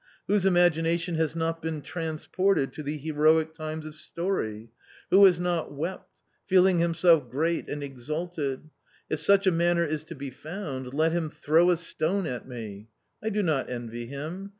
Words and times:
Whose 0.25 0.47
imagination 0.47 1.13
has 1.17 1.35
not 1.35 1.61
been 1.61 1.83
trans 1.83 2.25
ported 2.25 2.73
to 2.73 2.81
the 2.81 2.97
heroic 2.97 3.53
times 3.53 3.85
of 3.85 3.93
story? 3.93 4.71
Who 5.11 5.23
has 5.25 5.39
not 5.39 5.71
wept, 5.73 6.21
feeling 6.47 6.79
himself 6.79 7.29
great 7.29 7.69
and 7.69 7.83
exalted? 7.83 8.71
Jf 9.11 9.19
such 9.19 9.45
a 9.45 9.51
man 9.51 9.77
is 9.77 10.03
to 10.05 10.15
be 10.15 10.31
found, 10.31 10.91
let 10.95 11.11
him 11.11 11.29
throw 11.29 11.69
a 11.69 11.77
stone 11.77 12.25
at 12.25 12.47
me. 12.47 12.87
I 13.23 13.29
do 13.29 13.43
not 13.43 13.69
envy 13.69 14.07
him. 14.07 14.49